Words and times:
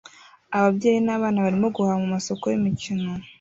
Ababyeyi 0.57 0.99
nabana 1.05 1.43
barimo 1.45 1.67
guhaha 1.75 2.01
mumasoko 2.01 2.43
yimikino 2.51 3.09